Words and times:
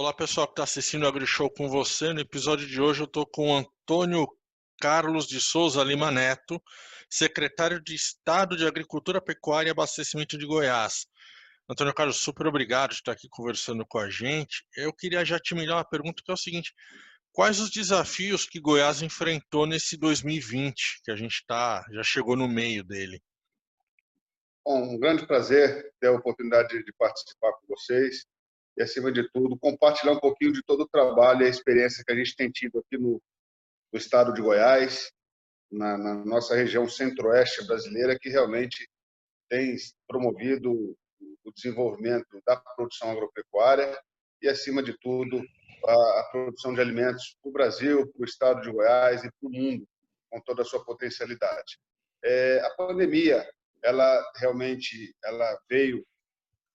Olá 0.00 0.14
pessoal 0.14 0.46
que 0.46 0.52
está 0.52 0.62
assistindo 0.62 1.02
o 1.02 1.06
AgriShow 1.06 1.50
com 1.50 1.68
você. 1.68 2.14
No 2.14 2.20
episódio 2.20 2.66
de 2.66 2.80
hoje 2.80 3.02
eu 3.02 3.04
estou 3.04 3.26
com 3.26 3.54
Antônio 3.54 4.26
Carlos 4.80 5.26
de 5.26 5.38
Souza 5.42 5.84
Lima 5.84 6.10
Neto, 6.10 6.58
secretário 7.10 7.78
de 7.78 7.94
Estado 7.94 8.56
de 8.56 8.66
Agricultura, 8.66 9.20
Pecuária 9.20 9.68
e 9.68 9.70
Abastecimento 9.70 10.38
de 10.38 10.46
Goiás. 10.46 11.06
Antônio 11.68 11.92
Carlos, 11.92 12.16
super 12.16 12.46
obrigado 12.46 12.92
de 12.92 12.96
estar 12.96 13.12
aqui 13.12 13.28
conversando 13.28 13.84
com 13.86 13.98
a 13.98 14.08
gente. 14.08 14.64
Eu 14.74 14.90
queria 14.90 15.22
já 15.22 15.38
te 15.38 15.54
melhorar 15.54 15.80
uma 15.80 15.90
pergunta 15.90 16.22
que 16.24 16.30
é 16.30 16.34
o 16.34 16.38
seguinte: 16.38 16.72
quais 17.30 17.60
os 17.60 17.70
desafios 17.70 18.46
que 18.46 18.58
Goiás 18.58 19.02
enfrentou 19.02 19.66
nesse 19.66 19.98
2020, 19.98 21.02
que 21.04 21.10
a 21.10 21.16
gente 21.16 21.44
tá, 21.46 21.84
já 21.92 22.02
chegou 22.02 22.36
no 22.36 22.48
meio 22.48 22.82
dele? 22.82 23.22
Bom, 24.64 24.94
um 24.94 24.98
grande 24.98 25.26
prazer 25.26 25.92
ter 26.00 26.06
a 26.06 26.12
oportunidade 26.12 26.82
de 26.82 26.92
participar 26.94 27.52
com 27.52 27.66
vocês 27.68 28.24
e, 28.80 28.82
acima 28.82 29.12
de 29.12 29.28
tudo, 29.30 29.58
compartilhar 29.58 30.12
um 30.12 30.18
pouquinho 30.18 30.52
de 30.52 30.62
todo 30.62 30.84
o 30.84 30.88
trabalho 30.88 31.42
e 31.42 31.46
a 31.46 31.50
experiência 31.50 32.02
que 32.02 32.12
a 32.12 32.16
gente 32.16 32.34
tem 32.34 32.50
tido 32.50 32.78
aqui 32.78 32.96
no, 32.96 33.20
no 33.92 33.98
estado 33.98 34.32
de 34.32 34.40
Goiás, 34.40 35.12
na, 35.70 35.98
na 35.98 36.14
nossa 36.24 36.56
região 36.56 36.88
centro-oeste 36.88 37.66
brasileira, 37.66 38.18
que 38.18 38.30
realmente 38.30 38.88
tem 39.50 39.76
promovido 40.08 40.96
o 41.44 41.52
desenvolvimento 41.52 42.40
da 42.46 42.56
produção 42.56 43.10
agropecuária 43.10 44.00
e, 44.40 44.48
acima 44.48 44.82
de 44.82 44.96
tudo, 44.98 45.44
a, 45.86 46.28
produção 46.32 46.72
de 46.72 46.80
alimentos 46.80 47.36
para 47.42 47.50
o 47.50 47.52
Brasil, 47.52 48.10
para 48.10 48.22
o 48.22 48.24
estado 48.24 48.62
de 48.62 48.72
Goiás 48.72 49.22
e 49.22 49.30
para 49.30 49.48
o 49.48 49.52
mundo, 49.52 49.86
com 50.30 50.40
toda 50.40 50.62
a 50.62 50.64
sua 50.64 50.82
potencialidade. 50.82 51.78
É, 52.24 52.60
a 52.64 52.70
pandemia, 52.70 53.46
ela 53.82 54.32
realmente 54.36 55.14
ela 55.22 55.58
veio 55.68 56.02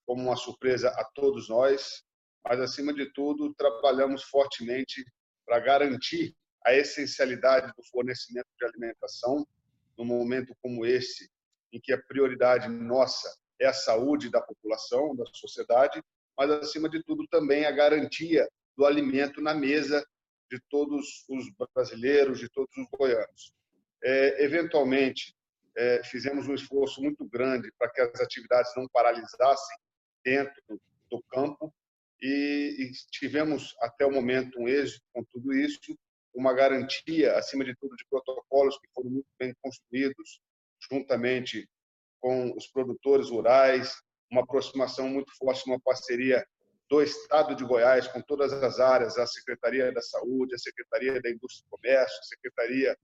como 0.06 0.23
uma 0.23 0.36
surpresa 0.36 0.89
a 0.89 1.03
todos 1.14 1.50
nós, 1.50 2.03
mas, 2.44 2.59
acima 2.59 2.94
de 2.94 3.11
tudo, 3.11 3.53
trabalhamos 3.56 4.23
fortemente 4.23 5.03
para 5.45 5.59
garantir 5.59 6.36
a 6.66 6.73
essencialidade 6.73 7.72
do 7.75 7.84
fornecimento 7.92 8.48
de 8.59 8.66
alimentação 8.66 9.45
num 9.98 10.06
momento 10.06 10.56
como 10.61 10.86
esse, 10.86 11.30
em 11.72 11.80
que 11.80 11.94
a 11.94 12.02
prioridade 12.03 12.67
nossa 12.67 13.33
é 13.59 13.66
a 13.66 13.73
saúde 13.73 14.30
da 14.30 14.42
população, 14.42 15.16
da 15.16 15.26
sociedade, 15.33 16.03
mas, 16.38 16.52
acima 16.52 16.89
de 16.89 17.02
tudo, 17.03 17.26
também 17.30 17.66
a 17.66 17.72
garantia 17.72 18.48
do 18.78 18.86
alimento 18.86 19.42
na 19.42 19.53
mesa 19.53 20.06
de 20.52 20.59
todos 20.70 21.26
os 21.30 21.45
brasileiros, 21.73 22.39
de 22.39 22.50
todos 22.50 22.76
os 22.78 22.88
goianos. 22.98 23.53
É, 24.03 24.44
eventualmente, 24.44 25.33
é, 25.76 26.03
fizemos 26.03 26.48
um 26.48 26.53
esforço 26.53 27.02
muito 27.02 27.26
grande 27.26 27.72
para 27.78 27.89
que 27.89 28.02
as 28.02 28.20
atividades 28.22 28.72
não 28.76 28.88
paralisassem 28.89 29.78
dentro 30.25 30.81
do 31.09 31.23
campo 31.29 31.73
e, 32.21 32.75
e 32.79 32.91
tivemos 33.11 33.75
até 33.79 34.05
o 34.05 34.11
momento 34.11 34.59
um 34.59 34.67
êxito 34.67 35.05
com 35.13 35.23
tudo 35.25 35.53
isso, 35.53 35.97
uma 36.33 36.53
garantia, 36.53 37.37
acima 37.37 37.63
de 37.63 37.75
tudo, 37.75 37.95
de 37.95 38.05
protocolos 38.09 38.77
que 38.79 38.87
foram 38.93 39.11
muito 39.11 39.27
bem 39.39 39.53
construídos 39.61 40.41
juntamente 40.91 41.69
com 42.19 42.51
os 42.57 42.67
produtores 42.67 43.29
rurais, 43.29 43.95
uma 44.31 44.41
aproximação 44.41 45.07
muito 45.07 45.31
forte, 45.37 45.63
uma 45.67 45.79
parceria 45.79 46.45
do 46.89 47.01
Estado 47.01 47.55
de 47.55 47.63
Goiás 47.63 48.07
com 48.07 48.21
todas 48.21 48.51
as 48.51 48.79
áreas, 48.79 49.17
a 49.17 49.25
Secretaria 49.25 49.91
da 49.91 50.01
Saúde, 50.01 50.55
a 50.55 50.57
Secretaria 50.57 51.21
da 51.21 51.29
Indústria 51.29 51.65
e 51.65 51.69
Comércio, 51.69 52.19
a 52.19 52.23
Secretaria 52.23 52.97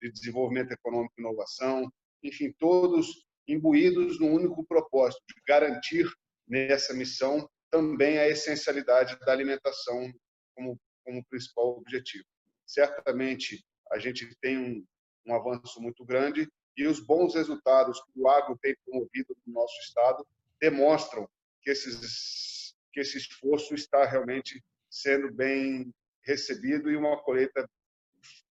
de 0.00 0.10
Desenvolvimento 0.10 0.72
Econômico 0.72 1.14
e 1.18 1.20
Inovação, 1.20 1.92
enfim, 2.22 2.52
todos 2.58 3.26
imbuídos 3.46 4.20
no 4.20 4.26
único 4.26 4.64
propósito 4.64 5.22
de 5.28 5.42
garantir 5.46 6.06
nessa 6.48 6.94
missão 6.94 7.48
também 7.70 8.18
a 8.18 8.28
essencialidade 8.28 9.18
da 9.20 9.32
alimentação 9.32 10.12
como, 10.54 10.80
como 11.04 11.24
principal 11.26 11.78
objetivo. 11.78 12.24
Certamente, 12.66 13.64
a 13.90 13.98
gente 13.98 14.28
tem 14.40 14.58
um, 14.58 14.84
um 15.26 15.34
avanço 15.34 15.80
muito 15.80 16.04
grande 16.04 16.48
e 16.76 16.86
os 16.86 17.00
bons 17.00 17.34
resultados 17.34 18.00
que 18.00 18.20
o 18.20 18.28
agro 18.28 18.58
tem 18.62 18.76
promovido 18.84 19.36
no 19.46 19.54
nosso 19.54 19.78
estado 19.80 20.26
demonstram 20.60 21.28
que, 21.62 21.70
esses, 21.70 22.74
que 22.92 23.00
esse 23.00 23.18
esforço 23.18 23.74
está 23.74 24.04
realmente 24.04 24.62
sendo 24.90 25.32
bem 25.32 25.92
recebido 26.24 26.90
e 26.90 26.96
uma 26.96 27.20
colheita 27.22 27.68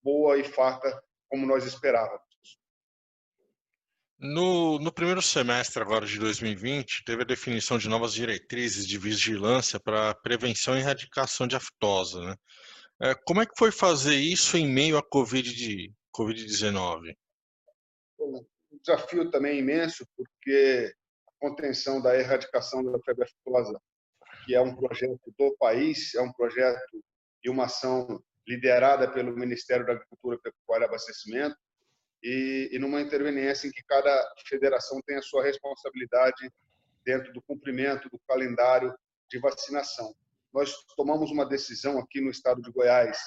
boa 0.03 0.38
e 0.38 0.43
farta 0.43 1.01
como 1.29 1.45
nós 1.45 1.66
esperávamos. 1.66 2.26
No, 4.19 4.79
no, 4.79 4.91
primeiro 4.91 5.22
semestre 5.22 5.81
agora 5.81 6.05
de 6.05 6.17
2020, 6.17 7.03
teve 7.05 7.22
a 7.22 7.25
definição 7.25 7.78
de 7.78 7.88
novas 7.88 8.13
diretrizes 8.13 8.88
de 8.88 8.97
vigilância 8.97 9.79
para 9.79 10.16
prevenção 10.16 10.75
e 10.75 10.79
erradicação 10.79 11.45
de 11.45 11.55
aftosa. 11.55 12.19
Né? 12.22 12.35
É, 13.00 13.16
como 13.25 13.41
é 13.41 13.45
que 13.45 13.53
foi 13.55 13.72
fazer 13.72 14.16
isso 14.16 14.57
em 14.57 14.67
meio 14.67 14.97
à 14.97 15.03
Covid-19? 15.03 15.94
COVID 16.11 17.16
um 18.19 18.79
desafio 18.83 19.29
também 19.29 19.59
imenso, 19.59 20.05
porque 20.16 20.94
a 21.28 21.47
contenção 21.47 22.01
da 22.01 22.17
erradicação 22.17 22.84
da 22.84 22.99
febre 23.05 23.23
aftosa, 23.23 23.79
que 24.45 24.55
é 24.55 24.61
um 24.61 24.75
projeto 24.75 25.34
do 25.38 25.55
país, 25.57 26.16
é 26.16 26.22
um 26.22 26.31
projeto 26.34 27.03
e 27.44 27.49
uma 27.49 27.66
ação 27.66 28.22
liderada 28.47 29.11
pelo 29.11 29.35
Ministério 29.35 29.85
da 29.85 29.94
Agricultura, 29.94 30.39
Pecuária 30.41 30.85
e 30.85 30.88
Abastecimento, 30.88 31.55
e, 32.23 32.69
e 32.72 32.79
numa 32.79 33.01
interveniência 33.01 33.67
em 33.67 33.72
que 33.72 33.83
cada 33.83 34.33
federação 34.47 35.00
tem 35.05 35.17
a 35.17 35.22
sua 35.22 35.44
responsabilidade 35.44 36.51
dentro 37.05 37.31
do 37.33 37.41
cumprimento 37.41 38.09
do 38.09 38.19
calendário 38.28 38.94
de 39.29 39.39
vacinação. 39.39 40.13
Nós 40.53 40.73
tomamos 40.95 41.31
uma 41.31 41.45
decisão 41.45 42.00
aqui 42.00 42.19
no 42.19 42.31
estado 42.31 42.61
de 42.61 42.72
Goiás 42.72 43.17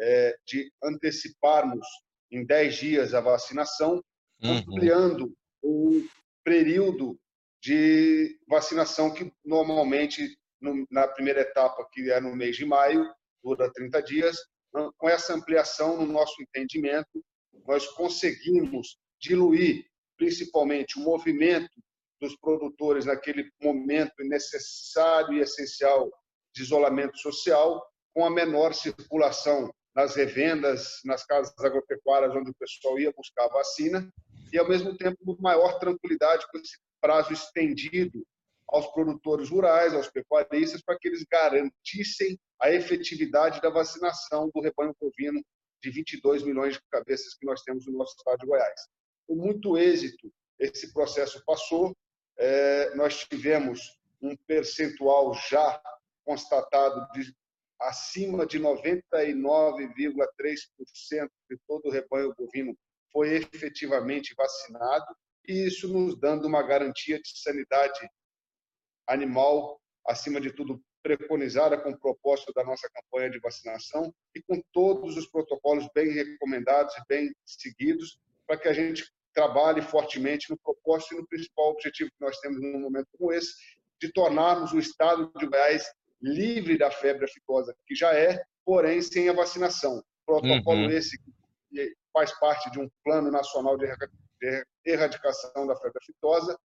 é, 0.00 0.36
de 0.46 0.72
anteciparmos 0.82 1.86
em 2.30 2.44
10 2.44 2.76
dias 2.76 3.14
a 3.14 3.20
vacinação, 3.20 4.02
uhum. 4.42 4.58
ampliando 4.58 5.34
o 5.62 6.04
período 6.44 7.18
de 7.60 8.38
vacinação 8.46 9.12
que 9.12 9.32
normalmente 9.44 10.38
no, 10.60 10.86
na 10.90 11.08
primeira 11.08 11.40
etapa, 11.40 11.86
que 11.92 12.10
é 12.10 12.20
no 12.20 12.34
mês 12.34 12.56
de 12.56 12.64
maio, 12.64 13.04
dura 13.42 13.72
30 13.72 14.02
dias. 14.02 14.36
Com 14.98 15.08
essa 15.08 15.34
ampliação, 15.34 15.96
no 15.96 16.12
nosso 16.12 16.40
entendimento, 16.42 17.24
nós 17.66 17.86
conseguimos 17.88 18.98
diluir 19.20 19.84
principalmente 20.16 20.98
o 20.98 21.02
movimento 21.02 21.70
dos 22.20 22.36
produtores 22.36 23.06
naquele 23.06 23.50
momento 23.62 24.14
necessário 24.24 25.34
e 25.34 25.40
essencial 25.40 26.10
de 26.54 26.62
isolamento 26.62 27.16
social, 27.18 27.84
com 28.12 28.24
a 28.24 28.30
menor 28.30 28.74
circulação 28.74 29.72
nas 29.94 30.16
revendas, 30.16 31.00
nas 31.04 31.24
casas 31.24 31.52
agropecuárias 31.58 32.34
onde 32.34 32.50
o 32.50 32.54
pessoal 32.54 32.98
ia 32.98 33.12
buscar 33.12 33.44
a 33.44 33.52
vacina, 33.52 34.12
e 34.52 34.58
ao 34.58 34.68
mesmo 34.68 34.96
tempo 34.96 35.36
maior 35.40 35.78
tranquilidade 35.78 36.46
com 36.50 36.58
esse 36.58 36.78
prazo 37.00 37.32
estendido 37.32 38.24
aos 38.68 38.86
produtores 38.92 39.48
rurais, 39.48 39.94
aos 39.94 40.10
pecuaristas, 40.10 40.82
para 40.82 40.98
que 40.98 41.08
eles 41.08 41.24
garantissem 41.30 42.38
a 42.60 42.70
efetividade 42.70 43.60
da 43.60 43.70
vacinação 43.70 44.50
do 44.52 44.60
rebanho 44.60 44.94
bovino 45.00 45.42
de 45.82 45.90
22 45.90 46.42
milhões 46.42 46.74
de 46.74 46.82
cabeças 46.90 47.34
que 47.34 47.46
nós 47.46 47.62
temos 47.62 47.86
no 47.86 47.96
nosso 47.96 48.16
estado 48.16 48.38
de 48.38 48.46
Goiás. 48.46 48.88
Com 49.26 49.36
muito 49.36 49.78
êxito, 49.78 50.30
esse 50.58 50.92
processo 50.92 51.42
passou. 51.44 51.96
É, 52.36 52.94
nós 52.94 53.24
tivemos 53.24 53.98
um 54.20 54.36
percentual 54.46 55.32
já 55.48 55.80
constatado 56.24 57.10
de 57.12 57.34
acima 57.80 58.44
de 58.44 58.58
99,3% 58.58 61.30
de 61.48 61.56
todo 61.66 61.86
o 61.86 61.90
rebanho 61.90 62.34
bovino 62.36 62.76
foi 63.12 63.36
efetivamente 63.36 64.34
vacinado, 64.34 65.16
e 65.46 65.66
isso 65.66 65.88
nos 65.88 66.18
dando 66.18 66.46
uma 66.46 66.62
garantia 66.62 67.20
de 67.20 67.40
sanidade 67.40 68.08
animal, 69.06 69.80
acima 70.06 70.40
de 70.40 70.52
tudo 70.52 70.82
preconizada 71.16 71.78
com 71.78 71.90
o 71.90 71.98
propósito 71.98 72.52
da 72.52 72.64
nossa 72.64 72.88
campanha 72.90 73.30
de 73.30 73.38
vacinação 73.38 74.12
e 74.34 74.42
com 74.42 74.60
todos 74.72 75.16
os 75.16 75.26
protocolos 75.26 75.88
bem 75.94 76.12
recomendados 76.12 76.94
e 76.96 77.02
bem 77.08 77.32
seguidos 77.46 78.18
para 78.46 78.58
que 78.58 78.68
a 78.68 78.72
gente 78.72 79.04
trabalhe 79.32 79.82
fortemente 79.82 80.50
no 80.50 80.58
propósito 80.58 81.14
e 81.14 81.18
no 81.18 81.26
principal 81.26 81.70
objetivo 81.70 82.10
que 82.10 82.24
nós 82.24 82.38
temos 82.40 82.60
num 82.60 82.80
momento 82.80 83.06
como 83.16 83.32
esse, 83.32 83.54
de 84.00 84.12
tornarmos 84.12 84.72
o 84.72 84.78
estado 84.78 85.30
de 85.36 85.46
Goiás 85.46 85.84
livre 86.20 86.76
da 86.76 86.90
febre 86.90 87.24
aftosa, 87.24 87.74
que 87.86 87.94
já 87.94 88.12
é, 88.14 88.42
porém 88.64 89.00
sem 89.00 89.28
a 89.28 89.32
vacinação. 89.32 90.02
Protocolo 90.26 90.82
uhum. 90.82 90.90
esse 90.90 91.18
que 91.70 91.96
faz 92.12 92.36
parte 92.38 92.70
de 92.70 92.80
um 92.80 92.88
plano 93.04 93.30
nacional 93.30 93.76
de 93.76 93.86
erradicação 94.84 95.66
da 95.66 95.76
febre 95.76 95.98
aftosa, 96.02 96.58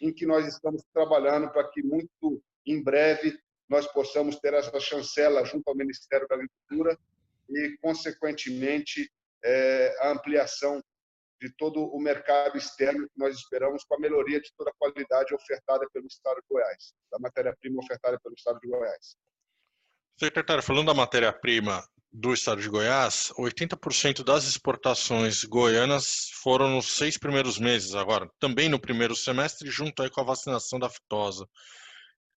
em 0.00 0.12
que 0.12 0.26
nós 0.26 0.46
estamos 0.46 0.82
trabalhando 0.92 1.50
para 1.50 1.68
que 1.70 1.82
muito 1.82 2.42
em 2.66 2.82
breve 2.82 3.38
nós 3.70 3.86
possamos 3.92 4.36
ter 4.40 4.52
essa 4.52 4.80
chancela 4.80 5.44
junto 5.44 5.66
ao 5.68 5.76
Ministério 5.76 6.26
da 6.28 6.34
Agricultura 6.34 6.98
e, 7.48 7.78
consequentemente, 7.80 9.08
é, 9.44 9.96
a 10.00 10.10
ampliação 10.10 10.82
de 11.40 11.50
todo 11.56 11.80
o 11.80 11.98
mercado 12.00 12.58
externo 12.58 13.08
que 13.08 13.18
nós 13.18 13.34
esperamos 13.36 13.84
com 13.84 13.94
a 13.94 14.00
melhoria 14.00 14.40
de 14.40 14.52
toda 14.58 14.70
a 14.70 14.74
qualidade 14.76 15.34
ofertada 15.34 15.88
pelo 15.92 16.06
Estado 16.06 16.36
de 16.42 16.46
Goiás, 16.50 16.92
da 17.10 17.18
matéria-prima 17.18 17.80
ofertada 17.82 18.18
pelo 18.20 18.34
Estado 18.34 18.58
de 18.60 18.68
Goiás. 18.68 19.16
Secretário, 20.18 20.62
falando 20.62 20.88
da 20.88 20.94
matéria-prima 20.94 21.82
do 22.12 22.34
estado 22.34 22.60
de 22.60 22.68
Goiás, 22.68 23.32
80% 23.38 24.24
das 24.24 24.44
exportações 24.44 25.44
goianas 25.44 26.28
foram 26.42 26.68
nos 26.68 26.96
seis 26.96 27.16
primeiros 27.16 27.58
meses 27.58 27.94
agora, 27.94 28.28
também 28.38 28.68
no 28.68 28.80
primeiro 28.80 29.14
semestre, 29.14 29.70
junto 29.70 30.02
aí 30.02 30.10
com 30.10 30.20
a 30.20 30.24
vacinação 30.24 30.78
da 30.78 30.90
fitosa. 30.90 31.48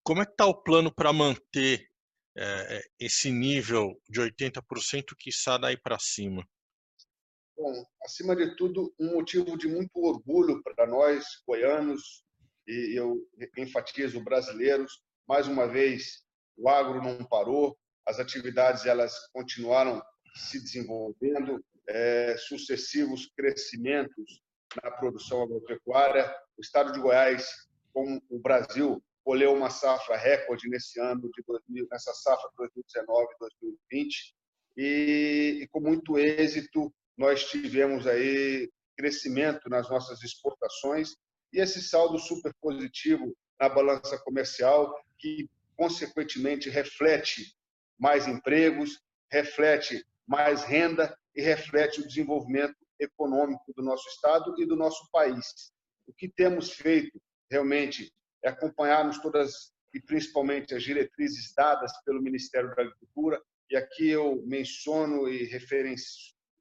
Como 0.03 0.21
é 0.21 0.25
que 0.25 0.31
está 0.31 0.45
o 0.45 0.61
plano 0.61 0.93
para 0.93 1.13
manter 1.13 1.87
é, 2.37 2.81
esse 2.99 3.31
nível 3.31 3.97
de 4.09 4.19
80% 4.19 5.15
que 5.17 5.29
está 5.29 5.57
daí 5.57 5.77
para 5.77 5.97
cima? 5.97 6.45
Bom, 7.55 7.85
acima 8.03 8.35
de 8.35 8.55
tudo, 8.57 8.93
um 8.99 9.13
motivo 9.13 9.57
de 9.57 9.67
muito 9.67 10.03
orgulho 10.03 10.61
para 10.61 10.85
nós, 10.85 11.23
goianos, 11.47 12.25
e 12.67 12.97
eu 12.97 13.25
enfatizo 13.57 14.23
brasileiros, 14.23 15.01
mais 15.27 15.47
uma 15.47 15.67
vez, 15.67 16.23
o 16.57 16.67
agro 16.67 17.01
não 17.01 17.23
parou, 17.23 17.77
as 18.05 18.19
atividades 18.19 18.85
elas 18.85 19.13
continuaram 19.31 20.01
se 20.35 20.59
desenvolvendo, 20.59 21.63
é, 21.87 22.35
sucessivos 22.37 23.31
crescimentos 23.37 24.41
na 24.83 24.91
produção 24.91 25.43
agropecuária. 25.43 26.33
O 26.57 26.61
estado 26.61 26.91
de 26.91 26.99
Goiás, 26.99 27.47
como 27.93 28.21
o 28.29 28.39
Brasil, 28.39 29.03
colheu 29.23 29.53
uma 29.53 29.69
safra 29.69 30.17
recorde 30.17 30.69
nesse 30.69 30.99
ano 30.99 31.29
de 31.33 31.43
2000, 31.47 31.87
nessa 31.89 32.13
safra 32.13 32.49
2019-2020 33.91 34.07
e, 34.77 35.59
e 35.61 35.67
com 35.69 35.79
muito 35.79 36.19
êxito 36.19 36.93
nós 37.17 37.45
tivemos 37.45 38.05
aí 38.07 38.69
crescimento 38.97 39.69
nas 39.69 39.89
nossas 39.89 40.21
exportações 40.23 41.15
e 41.51 41.59
esse 41.59 41.81
saldo 41.81 42.17
super 42.19 42.53
positivo 42.61 43.35
na 43.59 43.69
balança 43.69 44.17
comercial 44.19 44.93
que 45.17 45.49
consequentemente 45.75 46.69
reflete 46.69 47.55
mais 47.97 48.27
empregos, 48.27 48.99
reflete 49.31 50.03
mais 50.27 50.63
renda 50.63 51.15
e 51.35 51.41
reflete 51.41 52.01
o 52.01 52.07
desenvolvimento 52.07 52.75
econômico 52.99 53.73
do 53.75 53.83
nosso 53.83 54.07
estado 54.09 54.55
e 54.59 54.65
do 54.65 54.75
nosso 54.75 55.07
país. 55.11 55.71
O 56.07 56.13
que 56.13 56.29
temos 56.29 56.71
feito 56.71 57.19
realmente 57.49 58.11
é 58.43 58.49
acompanharmos 58.49 59.19
todas 59.19 59.73
e 59.93 60.01
principalmente 60.01 60.73
as 60.73 60.83
diretrizes 60.83 61.53
dadas 61.55 61.91
pelo 62.03 62.21
Ministério 62.21 62.75
da 62.75 62.81
Agricultura. 62.81 63.41
E 63.69 63.75
aqui 63.75 64.09
eu 64.09 64.43
menciono 64.45 65.29
e, 65.29 65.45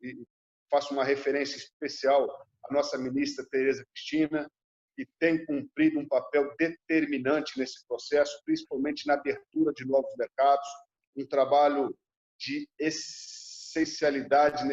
e 0.03 0.27
faço 0.71 0.93
uma 0.93 1.05
referência 1.05 1.57
especial 1.57 2.31
à 2.65 2.73
nossa 2.73 2.97
ministra 2.99 3.47
Tereza 3.51 3.85
Cristina, 3.93 4.51
que 4.95 5.07
tem 5.19 5.45
cumprido 5.45 5.99
um 5.99 6.07
papel 6.07 6.55
determinante 6.59 7.59
nesse 7.59 7.87
processo, 7.87 8.41
principalmente 8.45 9.07
na 9.07 9.15
abertura 9.15 9.73
de 9.73 9.87
novos 9.87 10.15
mercados, 10.19 10.69
um 11.17 11.27
trabalho 11.27 11.97
de 12.39 12.69
essencialidade, 12.79 14.65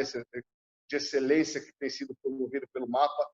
de 0.90 0.96
excelência 0.96 1.62
que 1.62 1.72
tem 1.80 1.90
sido 1.90 2.16
promovido 2.22 2.68
pelo 2.74 2.88
MAPA, 2.88 3.26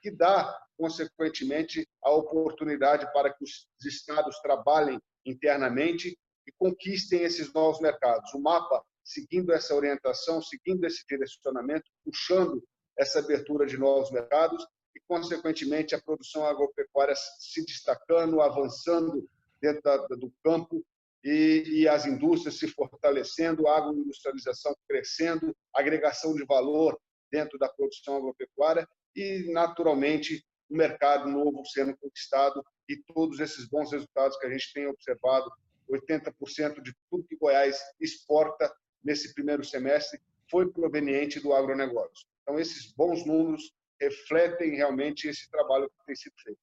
que 0.00 0.10
dá, 0.10 0.58
consequentemente, 0.76 1.86
a 2.02 2.10
oportunidade 2.10 3.10
para 3.12 3.32
que 3.32 3.44
os 3.44 3.68
estados 3.84 4.38
trabalhem 4.40 5.00
internamente 5.24 6.18
e 6.46 6.52
conquistem 6.58 7.22
esses 7.22 7.52
novos 7.52 7.80
mercados. 7.80 8.32
O 8.34 8.40
MAPA, 8.40 8.82
seguindo 9.04 9.52
essa 9.52 9.74
orientação, 9.74 10.42
seguindo 10.42 10.84
esse 10.84 11.04
direcionamento, 11.08 11.90
puxando 12.04 12.62
essa 12.98 13.18
abertura 13.18 13.66
de 13.66 13.76
novos 13.76 14.10
mercados 14.10 14.66
e, 14.94 15.00
consequentemente, 15.06 15.94
a 15.94 16.00
produção 16.00 16.46
agropecuária 16.46 17.14
se 17.38 17.64
destacando, 17.64 18.40
avançando 18.40 19.28
dentro 19.60 19.82
da, 19.82 19.96
do 19.96 20.32
campo 20.42 20.84
e, 21.22 21.64
e, 21.66 21.88
as 21.88 22.06
indústrias 22.06 22.58
se 22.58 22.66
fortalecendo, 22.66 23.68
a 23.68 23.76
agroindustrialização 23.76 24.74
crescendo, 24.88 25.54
agregação 25.74 26.34
de 26.34 26.44
valor 26.46 26.98
dentro 27.30 27.58
da 27.58 27.68
produção 27.68 28.16
agropecuária 28.16 28.88
e, 29.14 29.50
naturalmente, 29.52 30.44
um 30.70 30.76
mercado 30.76 31.28
novo 31.28 31.64
sendo 31.66 31.96
conquistado 31.96 32.64
e 32.88 32.96
todos 33.12 33.40
esses 33.40 33.68
bons 33.68 33.90
resultados 33.90 34.38
que 34.38 34.46
a 34.46 34.50
gente 34.50 34.72
tem 34.72 34.86
observado, 34.86 35.50
80% 35.90 36.82
de 36.82 36.94
tudo 37.10 37.26
que 37.26 37.36
Goiás 37.36 37.78
exporta 38.00 38.72
nesse 39.02 39.34
primeiro 39.34 39.64
semestre 39.64 40.20
foi 40.50 40.70
proveniente 40.70 41.40
do 41.40 41.52
agronegócio. 41.52 42.26
Então, 42.42 42.58
esses 42.58 42.92
bons 42.92 43.24
números 43.24 43.72
refletem 44.00 44.76
realmente 44.76 45.28
esse 45.28 45.50
trabalho 45.50 45.88
que 45.88 46.06
tem 46.06 46.16
sido 46.16 46.34
feito. 46.42 46.58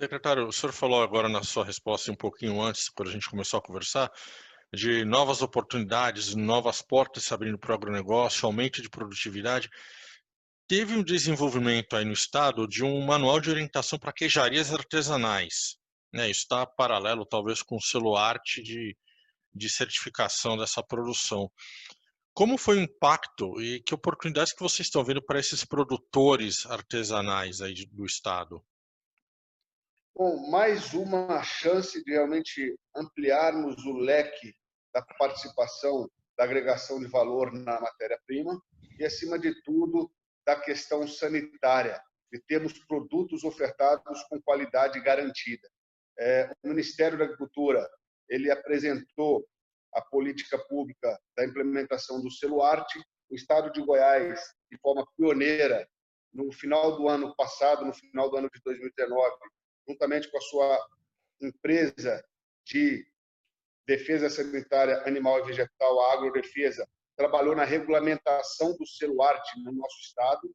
Secretário, 0.00 0.46
o 0.46 0.52
senhor 0.52 0.72
falou 0.72 1.02
agora 1.02 1.28
na 1.28 1.42
sua 1.42 1.64
resposta 1.64 2.10
um 2.10 2.16
pouquinho 2.16 2.60
antes, 2.60 2.88
quando 2.88 3.10
a 3.10 3.12
gente 3.12 3.28
começou 3.28 3.58
a 3.58 3.62
conversar, 3.62 4.10
de 4.72 5.04
novas 5.04 5.42
oportunidades, 5.42 6.34
novas 6.34 6.80
portas 6.80 7.24
se 7.24 7.34
abrindo 7.34 7.58
para 7.58 7.72
o 7.72 7.74
agronegócio, 7.74 8.46
aumento 8.46 8.80
de 8.80 8.88
produtividade. 8.88 9.68
Teve 10.70 10.94
um 10.94 11.02
desenvolvimento 11.02 11.96
aí 11.96 12.04
no 12.04 12.12
estado 12.12 12.64
de 12.64 12.84
um 12.84 13.04
manual 13.04 13.40
de 13.40 13.50
orientação 13.50 13.98
para 13.98 14.12
queijarias 14.12 14.72
artesanais. 14.72 15.76
Né? 16.12 16.30
Isso 16.30 16.42
está 16.42 16.64
paralelo, 16.64 17.26
talvez, 17.26 17.60
com 17.60 17.74
o 17.74 17.80
selo 17.80 18.16
arte 18.16 18.62
de, 18.62 18.96
de 19.52 19.68
certificação 19.68 20.56
dessa 20.56 20.80
produção. 20.80 21.50
Como 22.32 22.56
foi 22.56 22.76
o 22.76 22.82
impacto 22.82 23.60
e 23.60 23.82
que 23.82 23.92
oportunidades 23.92 24.52
que 24.52 24.62
vocês 24.62 24.86
estão 24.86 25.02
vendo 25.02 25.20
para 25.20 25.40
esses 25.40 25.64
produtores 25.64 26.64
artesanais 26.66 27.60
aí 27.60 27.74
do 27.86 28.06
estado? 28.06 28.64
Bom, 30.14 30.48
mais 30.52 30.94
uma 30.94 31.42
chance 31.42 32.00
de 32.04 32.12
realmente 32.12 32.78
ampliarmos 32.94 33.84
o 33.84 33.94
leque 33.94 34.54
da 34.94 35.02
participação 35.18 36.08
da 36.38 36.44
agregação 36.44 37.00
de 37.00 37.08
valor 37.08 37.52
na 37.52 37.80
matéria-prima 37.80 38.56
e, 39.00 39.04
acima 39.04 39.36
de 39.36 39.52
tudo, 39.64 40.08
da 40.50 40.60
questão 40.60 41.06
sanitária, 41.06 42.02
de 42.32 42.40
termos 42.40 42.76
produtos 42.86 43.44
ofertados 43.44 44.20
com 44.24 44.42
qualidade 44.42 45.00
garantida. 45.00 45.68
É, 46.18 46.50
o 46.64 46.68
Ministério 46.68 47.16
da 47.16 47.24
Agricultura 47.24 47.88
ele 48.28 48.50
apresentou 48.50 49.46
a 49.94 50.00
política 50.02 50.58
pública 50.66 51.18
da 51.36 51.44
implementação 51.44 52.20
do 52.20 52.30
selo 52.30 52.62
arte. 52.62 53.00
O 53.30 53.36
Estado 53.36 53.72
de 53.72 53.80
Goiás, 53.80 54.40
de 54.70 54.78
forma 54.78 55.06
pioneira, 55.16 55.88
no 56.32 56.52
final 56.52 56.96
do 56.96 57.08
ano 57.08 57.34
passado, 57.36 57.84
no 57.84 57.94
final 57.94 58.28
do 58.28 58.36
ano 58.36 58.50
de 58.52 58.60
2019, 58.64 59.36
juntamente 59.88 60.28
com 60.30 60.38
a 60.38 60.42
sua 60.42 60.88
empresa 61.40 62.24
de 62.66 63.06
defesa 63.86 64.28
sanitária 64.28 65.02
animal 65.06 65.40
e 65.40 65.46
vegetal, 65.46 66.00
a 66.00 66.14
Agrodefesa, 66.14 66.88
trabalhou 67.20 67.54
na 67.54 67.64
regulamentação 67.64 68.74
do 68.78 68.86
celular 68.86 69.38
no 69.62 69.72
nosso 69.72 70.00
estado 70.00 70.50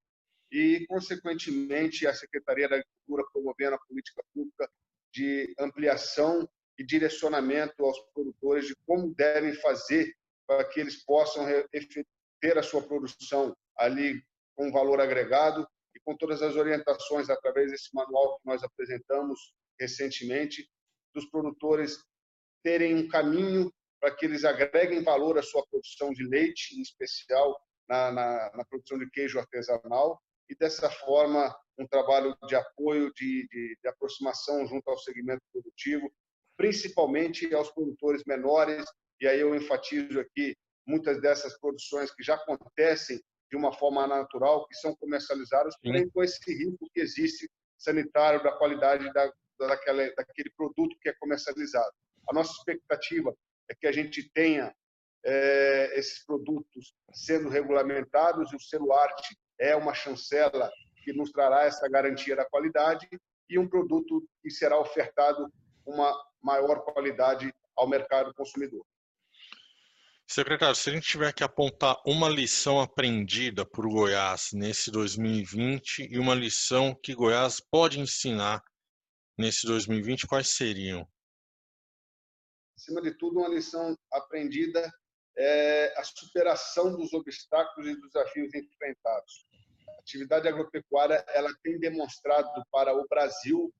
e, 0.51 0.83
consequentemente, 0.87 2.07
a 2.07 2.13
Secretaria 2.13 2.67
da 2.67 2.77
Agricultura 2.77 3.23
promovendo 3.31 3.75
a 3.75 3.85
política 3.87 4.23
pública 4.33 4.67
de 5.13 5.53
ampliação 5.59 6.49
e 6.79 6.83
direcionamento 6.83 7.85
aos 7.85 7.99
produtores 8.15 8.65
de 8.65 8.75
como 8.87 9.13
devem 9.13 9.53
fazer 9.53 10.11
para 10.47 10.65
que 10.65 10.79
eles 10.79 11.05
possam 11.05 11.45
ter 12.41 12.57
a 12.57 12.63
sua 12.63 12.81
produção 12.81 13.55
ali 13.77 14.23
com 14.55 14.71
valor 14.71 14.99
agregado 14.99 15.67
e 15.93 15.99
com 15.99 16.17
todas 16.17 16.41
as 16.41 16.55
orientações 16.55 17.29
através 17.29 17.69
desse 17.69 17.93
manual 17.93 18.39
que 18.39 18.45
nós 18.47 18.63
apresentamos 18.63 19.53
recentemente, 19.79 20.67
dos 21.13 21.29
produtores 21.29 22.03
terem 22.63 22.95
um 22.95 23.07
caminho 23.07 23.71
para 24.05 24.15
que 24.15 24.23
eles 24.23 24.45
agreguem 24.45 25.01
valor 25.01 25.35
à 25.35 25.41
sua 25.41 25.65
produção 25.65 26.13
de 26.13 26.23
leite, 26.23 26.77
em 26.77 26.81
especial 26.83 27.59
na, 27.89 28.11
na, 28.11 28.51
na 28.53 28.65
produção 28.65 28.99
de 28.99 29.09
queijo 29.09 29.39
artesanal, 29.39 30.21
e 30.47 30.55
dessa 30.55 30.91
forma 30.91 31.51
um 31.75 31.87
trabalho 31.87 32.37
de 32.47 32.55
apoio, 32.55 33.11
de, 33.15 33.47
de, 33.47 33.75
de 33.81 33.89
aproximação 33.89 34.63
junto 34.67 34.87
ao 34.87 34.99
segmento 34.99 35.41
produtivo, 35.51 36.07
principalmente 36.55 37.51
aos 37.55 37.71
produtores 37.71 38.21
menores, 38.27 38.85
e 39.19 39.27
aí 39.27 39.39
eu 39.39 39.55
enfatizo 39.55 40.19
aqui 40.19 40.55
muitas 40.85 41.19
dessas 41.19 41.59
produções 41.59 42.13
que 42.13 42.21
já 42.21 42.35
acontecem 42.35 43.19
de 43.49 43.57
uma 43.57 43.73
forma 43.73 44.05
natural, 44.05 44.67
que 44.67 44.75
são 44.75 44.95
comercializadas, 44.97 45.75
porém 45.81 46.07
com 46.11 46.23
esse 46.23 46.39
risco 46.53 46.87
que 46.93 47.01
existe 47.01 47.49
sanitário 47.75 48.43
da 48.43 48.51
qualidade 48.51 49.11
da, 49.13 49.33
daquela, 49.61 50.07
daquele 50.15 50.51
produto 50.55 50.95
que 51.01 51.09
é 51.09 51.13
comercializado. 51.19 51.91
A 52.29 52.33
nossa 52.35 52.51
expectativa 52.51 53.35
é 53.69 53.75
que 53.75 53.87
a 53.87 53.91
gente 53.91 54.29
tenha 54.31 54.73
é, 55.23 55.97
esses 55.97 56.23
produtos 56.25 56.93
sendo 57.13 57.49
regulamentados 57.49 58.51
e 58.53 58.55
o 58.55 58.59
selo 58.59 58.93
arte 58.93 59.35
é 59.59 59.75
uma 59.75 59.93
chancela 59.93 60.71
que 61.03 61.13
nos 61.13 61.31
trará 61.31 61.63
essa 61.63 61.87
garantia 61.87 62.35
da 62.35 62.45
qualidade 62.45 63.07
e 63.49 63.59
um 63.59 63.67
produto 63.67 64.27
que 64.41 64.49
será 64.49 64.79
ofertado 64.79 65.51
uma 65.85 66.15
maior 66.41 66.83
qualidade 66.83 67.53
ao 67.75 67.87
mercado 67.87 68.33
consumidor. 68.33 68.85
Secretário, 70.27 70.75
se 70.75 70.89
a 70.89 70.93
gente 70.93 71.07
tiver 71.07 71.31
que 71.31 71.43
apontar 71.43 71.95
uma 72.05 72.27
lição 72.27 72.81
aprendida 72.81 73.63
por 73.63 73.87
Goiás 73.87 74.49
nesse 74.53 74.89
2020 74.89 76.07
e 76.09 76.17
uma 76.17 76.33
lição 76.33 76.95
que 76.95 77.13
Goiás 77.13 77.59
pode 77.59 77.99
ensinar 77.99 78.63
nesse 79.37 79.67
2020, 79.67 80.25
quais 80.25 80.49
seriam? 80.49 81.07
Acima 82.77 83.01
de 83.01 83.11
tudo, 83.17 83.39
uma 83.39 83.49
lição 83.49 83.97
aprendida 84.11 84.91
é 85.37 85.93
a 85.97 86.03
superação 86.03 86.95
dos 86.95 87.13
obstáculos 87.13 87.89
e 87.89 87.95
dos 87.95 88.11
desafios 88.11 88.53
enfrentados. 88.53 89.45
A 89.89 89.99
atividade 89.99 90.47
agropecuária 90.47 91.25
ela 91.29 91.49
tem 91.61 91.79
demonstrado 91.79 92.49
para 92.71 92.93
o 92.95 93.05
Brasil, 93.07 93.73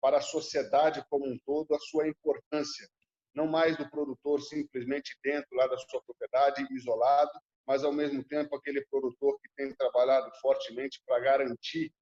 para 0.00 0.18
a 0.18 0.20
sociedade 0.20 1.04
como 1.08 1.26
um 1.26 1.38
todo, 1.44 1.74
a 1.74 1.80
sua 1.80 2.06
importância. 2.08 2.88
Não 3.34 3.46
mais 3.46 3.76
do 3.76 3.88
produtor 3.90 4.40
simplesmente 4.42 5.16
dentro 5.22 5.56
lá 5.56 5.66
da 5.66 5.78
sua 5.78 6.02
propriedade, 6.02 6.66
isolado, 6.70 7.32
mas 7.66 7.84
ao 7.84 7.92
mesmo 7.92 8.22
tempo 8.24 8.54
aquele 8.54 8.84
produtor 8.86 9.38
que 9.40 9.48
tem 9.56 9.74
trabalhado 9.74 10.30
fortemente 10.40 11.00
para 11.06 11.20
garantir 11.20 11.92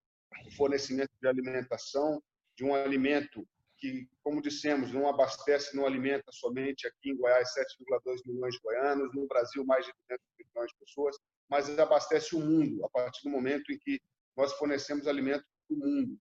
o 0.47 0.51
fornecimento 0.53 1.11
de 1.21 1.29
alimentação, 1.29 2.23
de 2.57 2.65
um 2.65 2.75
alimento 2.75 3.47
que, 3.81 4.09
como 4.23 4.43
dissemos, 4.43 4.93
não 4.93 5.09
abastece, 5.09 5.75
não 5.75 5.87
alimenta 5.87 6.31
somente 6.31 6.87
aqui 6.87 7.11
em 7.11 7.17
Goiás 7.17 7.49
7,2 7.55 8.21
milhões 8.27 8.55
de 8.55 8.61
goianos, 8.61 9.15
no 9.15 9.27
Brasil 9.27 9.65
mais 9.65 9.87
de 9.87 9.93
200 10.09 10.27
milhões 10.39 10.71
de 10.71 10.79
pessoas, 10.79 11.17
mas 11.49 11.79
abastece 11.79 12.37
o 12.37 12.41
mundo 12.41 12.85
a 12.85 12.91
partir 12.91 13.25
do 13.25 13.31
momento 13.31 13.73
em 13.73 13.79
que 13.79 14.01
nós 14.37 14.53
fornecemos 14.53 15.07
alimento 15.07 15.45
para 15.67 15.77
o 15.77 15.79
mundo. 15.79 16.19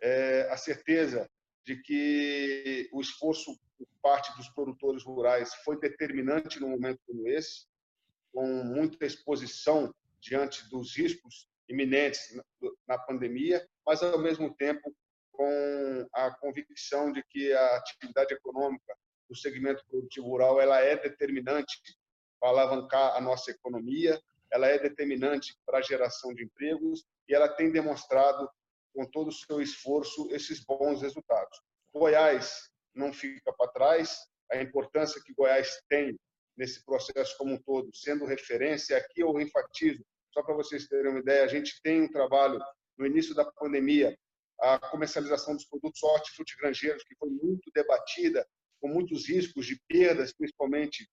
É, 0.00 0.48
a 0.50 0.56
certeza 0.56 1.28
de 1.64 1.80
que 1.82 2.88
o 2.92 3.00
esforço 3.00 3.58
por 3.76 3.88
parte 4.02 4.36
dos 4.36 4.48
produtores 4.50 5.02
rurais 5.02 5.54
foi 5.64 5.78
determinante 5.78 6.60
num 6.60 6.68
momento 6.68 7.00
como 7.06 7.26
esse, 7.28 7.66
com 8.32 8.46
muita 8.64 9.04
exposição 9.04 9.94
diante 10.20 10.68
dos 10.68 10.96
riscos 10.96 11.48
iminentes 11.68 12.38
na 12.86 12.98
pandemia, 12.98 13.66
mas 13.86 14.02
ao 14.02 14.18
mesmo 14.18 14.54
tempo 14.54 14.94
com 15.36 16.06
a 16.12 16.30
convicção 16.32 17.12
de 17.12 17.22
que 17.24 17.52
a 17.52 17.76
atividade 17.76 18.34
econômica 18.34 18.96
do 19.28 19.36
segmento 19.36 19.84
produtivo 19.86 20.28
rural 20.28 20.60
ela 20.60 20.80
é 20.80 20.96
determinante 20.96 21.80
para 22.40 22.50
alavancar 22.50 23.16
a 23.16 23.20
nossa 23.20 23.50
economia, 23.50 24.20
ela 24.50 24.68
é 24.68 24.78
determinante 24.78 25.56
para 25.66 25.78
a 25.78 25.82
geração 25.82 26.32
de 26.34 26.44
empregos 26.44 27.04
e 27.28 27.34
ela 27.34 27.48
tem 27.48 27.70
demonstrado 27.70 28.48
com 28.94 29.04
todo 29.06 29.28
o 29.28 29.32
seu 29.32 29.60
esforço 29.60 30.28
esses 30.30 30.64
bons 30.64 31.02
resultados. 31.02 31.60
Goiás 31.92 32.70
não 32.94 33.12
fica 33.12 33.52
para 33.52 33.70
trás, 33.72 34.18
a 34.50 34.62
importância 34.62 35.20
que 35.24 35.34
Goiás 35.34 35.82
tem 35.88 36.16
nesse 36.56 36.84
processo 36.84 37.36
como 37.36 37.54
um 37.54 37.62
todo, 37.62 37.90
sendo 37.94 38.24
referência. 38.24 38.96
Aqui 38.96 39.20
eu 39.20 39.40
enfatizo, 39.40 40.04
só 40.32 40.42
para 40.42 40.54
vocês 40.54 40.86
terem 40.86 41.10
uma 41.10 41.20
ideia, 41.20 41.44
a 41.44 41.48
gente 41.48 41.80
tem 41.82 42.02
um 42.02 42.10
trabalho 42.10 42.60
no 42.96 43.06
início 43.06 43.34
da 43.34 43.44
pandemia, 43.44 44.16
a 44.60 44.78
comercialização 44.78 45.54
dos 45.54 45.64
produtos 45.66 46.02
hortifrutigranjeiros, 46.02 47.04
que 47.04 47.16
foi 47.16 47.30
muito 47.30 47.70
debatida, 47.74 48.46
com 48.80 48.88
muitos 48.88 49.28
riscos 49.28 49.66
de 49.66 49.80
perdas, 49.88 50.32
principalmente 50.32 51.08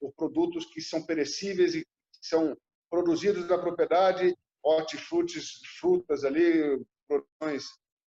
por 0.00 0.12
produtos 0.14 0.66
que 0.66 0.80
são 0.80 1.04
perecíveis 1.04 1.74
e 1.74 1.86
são 2.22 2.56
produzidos 2.90 3.48
na 3.48 3.58
propriedade, 3.58 4.36
hortifrutis, 4.62 5.60
frutas 5.78 6.24
ali, 6.24 6.84
produções 7.08 7.64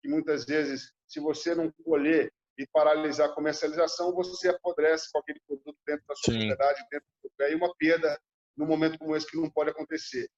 que 0.02 0.08
muitas 0.08 0.44
vezes, 0.44 0.92
se 1.06 1.20
você 1.20 1.54
não 1.54 1.72
colher 1.84 2.32
e 2.58 2.66
paralisar 2.72 3.30
a 3.30 3.34
comercialização, 3.34 4.12
você 4.12 4.48
apodrece 4.48 5.08
com 5.12 5.18
aquele 5.18 5.40
produto 5.46 5.78
dentro 5.86 6.04
da 6.06 6.14
sua 6.16 6.34
Sim. 6.34 6.38
propriedade, 6.48 6.86
dentro 6.90 7.06
do 7.22 7.44
aí 7.44 7.54
uma 7.54 7.74
perda 7.76 8.20
num 8.56 8.66
momento 8.66 8.98
como 8.98 9.16
esse 9.16 9.26
que 9.26 9.36
não 9.36 9.50
pode 9.50 9.70
acontecer. 9.70 10.28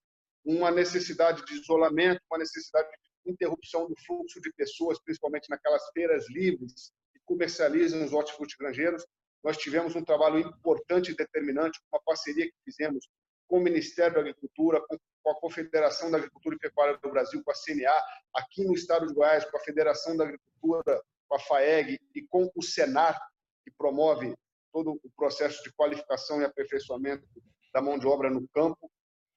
Uma 0.45 0.71
necessidade 0.71 1.45
de 1.45 1.55
isolamento, 1.55 2.21
uma 2.31 2.39
necessidade 2.39 2.89
de 2.89 2.97
interrupção 3.27 3.89
do 3.89 3.95
fluxo 4.07 4.41
de 4.41 4.53
pessoas, 4.53 5.01
principalmente 5.01 5.49
naquelas 5.49 5.83
feiras 5.93 6.29
livres 6.29 6.93
que 7.13 7.21
comercializam 7.25 8.05
os 8.05 8.13
hortifrutigranjeiros. 8.13 9.07
Nós 9.43 9.57
tivemos 9.57 9.95
um 9.95 10.05
trabalho 10.05 10.39
importante 10.39 11.13
e 11.13 11.17
determinante, 11.17 11.81
uma 11.93 12.01
parceria 12.03 12.47
que 12.47 12.57
fizemos 12.65 13.09
com 13.47 13.59
o 13.59 13.63
Ministério 13.63 14.15
da 14.15 14.21
Agricultura, 14.21 14.81
com 14.89 15.31
a 15.31 15.41
Confederação 15.41 16.11
da 16.11 16.19
Agricultura 16.19 16.57
e 16.57 16.59
Pecuária 16.59 16.99
do 16.99 17.11
Brasil, 17.11 17.43
com 17.45 17.51
a 17.51 17.55
CNA, 17.55 18.03
aqui 18.35 18.65
no 18.65 18.75
estado 18.75 19.07
de 19.07 19.15
Goiás, 19.15 19.45
com 19.45 19.57
a 19.57 19.61
Federação 19.61 20.17
da 20.17 20.25
Agricultura 20.25 21.03
com 21.29 21.37
a 21.37 21.39
FAEG 21.39 21.99
e 22.15 22.23
com 22.23 22.51
o 22.55 22.63
Senar, 22.63 23.19
que 23.65 23.71
promove 23.77 24.35
todo 24.73 24.93
o 24.93 25.11
processo 25.17 25.63
de 25.63 25.73
qualificação 25.73 26.41
e 26.41 26.45
aperfeiçoamento 26.45 27.25
da 27.73 27.81
mão 27.81 27.99
de 27.99 28.07
obra 28.07 28.31
no 28.31 28.47
campo. 28.49 28.91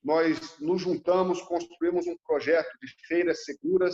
Nós 0.07 0.57
nos 0.61 0.81
juntamos, 0.81 1.41
construímos 1.41 2.07
um 2.07 2.15
projeto 2.25 2.71
de 2.81 2.87
feiras 3.09 3.43
seguras 3.43 3.93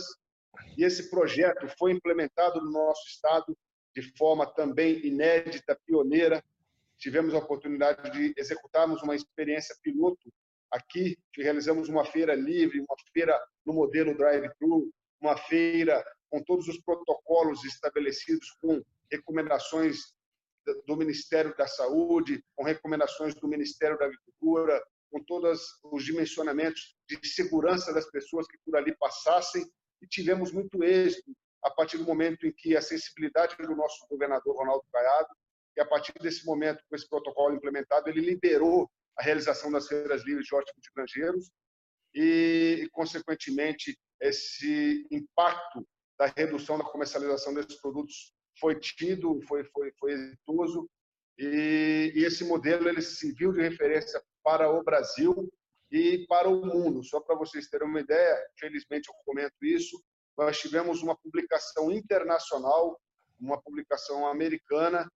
e 0.78 0.84
esse 0.84 1.10
projeto 1.10 1.66
foi 1.76 1.90
implementado 1.90 2.60
no 2.60 2.70
nosso 2.70 3.04
estado 3.08 3.58
de 3.92 4.16
forma 4.16 4.46
também 4.46 5.04
inédita, 5.04 5.76
pioneira. 5.84 6.40
Tivemos 6.98 7.34
a 7.34 7.38
oportunidade 7.38 8.12
de 8.12 8.32
executarmos 8.36 9.02
uma 9.02 9.16
experiência 9.16 9.74
piloto 9.82 10.32
aqui, 10.70 11.18
que 11.32 11.42
realizamos 11.42 11.88
uma 11.88 12.04
feira 12.04 12.36
livre, 12.36 12.78
uma 12.78 12.96
feira 13.12 13.36
no 13.66 13.72
modelo 13.72 14.16
drive-thru, 14.16 14.88
uma 15.20 15.36
feira 15.36 16.04
com 16.30 16.40
todos 16.44 16.68
os 16.68 16.80
protocolos 16.80 17.64
estabelecidos, 17.64 18.52
com 18.62 18.80
recomendações 19.10 20.14
do 20.86 20.96
Ministério 20.96 21.52
da 21.56 21.66
Saúde, 21.66 22.40
com 22.54 22.62
recomendações 22.62 23.34
do 23.34 23.48
Ministério 23.48 23.98
da 23.98 24.04
Agricultura, 24.04 24.80
com 25.10 25.22
todos 25.24 25.78
os 25.84 26.04
dimensionamentos 26.04 26.96
de 27.08 27.26
segurança 27.26 27.92
das 27.92 28.10
pessoas 28.10 28.46
que 28.46 28.58
por 28.64 28.76
ali 28.76 28.96
passassem, 28.96 29.64
e 30.02 30.06
tivemos 30.06 30.52
muito 30.52 30.82
êxito 30.82 31.32
a 31.62 31.70
partir 31.70 31.96
do 31.96 32.04
momento 32.04 32.46
em 32.46 32.52
que 32.52 32.76
a 32.76 32.82
sensibilidade 32.82 33.56
do 33.56 33.74
nosso 33.74 34.06
governador 34.08 34.56
Ronaldo 34.56 34.84
Caiado, 34.92 35.28
e 35.76 35.80
a 35.80 35.86
partir 35.86 36.12
desse 36.20 36.44
momento, 36.44 36.82
com 36.88 36.94
esse 36.94 37.08
protocolo 37.08 37.54
implementado, 37.54 38.08
ele 38.08 38.20
liberou 38.20 38.90
a 39.18 39.22
realização 39.22 39.72
das 39.72 39.88
feiras 39.88 40.22
livres 40.24 40.46
de 40.46 40.54
hortifrutigranjeiros 40.54 41.50
e, 42.14 42.88
consequentemente, 42.92 43.98
esse 44.20 45.06
impacto 45.10 45.86
da 46.18 46.26
redução 46.26 46.78
da 46.78 46.84
comercialização 46.84 47.54
desses 47.54 47.80
produtos 47.80 48.32
foi 48.60 48.78
tido, 48.78 49.40
foi, 49.48 49.64
foi, 49.64 49.92
foi 49.98 50.12
exitoso, 50.12 50.88
e, 51.38 52.12
e 52.14 52.24
esse 52.24 52.44
modelo 52.44 52.88
ele 52.88 53.02
serviu 53.02 53.52
de 53.52 53.60
referência 53.60 54.22
para 54.44 54.70
o 54.70 54.84
Brasil 54.84 55.50
e 55.90 56.26
para 56.28 56.48
o 56.48 56.64
mundo. 56.64 57.02
Só 57.02 57.18
para 57.20 57.34
vocês 57.34 57.68
terem 57.68 57.88
uma 57.88 58.00
ideia, 58.00 58.36
felizmente 58.58 59.08
eu 59.08 59.14
comento 59.24 59.56
isso, 59.62 60.00
nós 60.36 60.58
tivemos 60.58 61.02
uma 61.02 61.16
publicação 61.16 61.90
internacional, 61.90 63.00
uma 63.40 63.60
publicação 63.60 64.26
americana, 64.26 65.10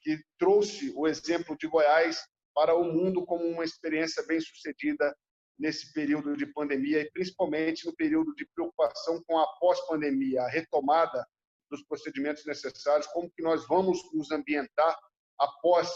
que 0.00 0.18
trouxe 0.38 0.92
o 0.96 1.06
exemplo 1.06 1.56
de 1.58 1.68
Goiás 1.68 2.26
para 2.54 2.74
o 2.74 2.84
mundo 2.84 3.24
como 3.26 3.44
uma 3.44 3.64
experiência 3.64 4.24
bem 4.26 4.40
sucedida 4.40 5.14
nesse 5.58 5.92
período 5.92 6.36
de 6.36 6.46
pandemia 6.46 7.02
e 7.02 7.10
principalmente 7.10 7.84
no 7.86 7.94
período 7.94 8.34
de 8.34 8.46
preocupação 8.54 9.22
com 9.26 9.38
a 9.38 9.46
pós-pandemia, 9.58 10.42
a 10.42 10.48
retomada 10.48 11.26
dos 11.70 11.82
procedimentos 11.84 12.46
necessários, 12.46 13.06
como 13.08 13.30
que 13.30 13.42
nós 13.42 13.66
vamos 13.68 14.00
nos 14.12 14.30
ambientar 14.30 14.98
após 15.38 15.90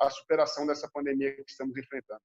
a 0.00 0.10
superação 0.10 0.66
dessa 0.66 0.88
pandemia 0.88 1.34
que 1.34 1.50
estamos 1.50 1.76
enfrentando. 1.76 2.20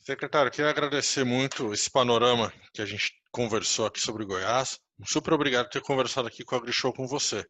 Secretário, 0.00 0.50
queria 0.50 0.70
agradecer 0.70 1.24
muito 1.24 1.72
esse 1.72 1.90
panorama 1.90 2.52
que 2.74 2.82
a 2.82 2.86
gente 2.86 3.12
conversou 3.32 3.86
aqui 3.86 4.00
sobre 4.00 4.24
Goiás. 4.24 4.78
Super 5.06 5.32
obrigado 5.32 5.66
por 5.66 5.72
ter 5.72 5.82
conversado 5.82 6.28
aqui 6.28 6.44
com 6.44 6.54
a 6.54 6.58
AgriShow 6.58 6.92
com 6.92 7.06
você. 7.06 7.44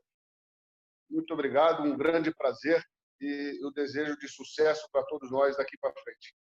Muito 1.11 1.35
obrigado, 1.35 1.83
um 1.83 1.97
grande 1.97 2.33
prazer 2.33 2.85
e 3.21 3.59
eu 3.61 3.73
desejo 3.73 4.17
de 4.17 4.29
sucesso 4.29 4.89
para 4.93 5.05
todos 5.05 5.31
nós 5.31 5.57
daqui 5.57 5.77
para 5.79 5.93
frente. 5.93 6.35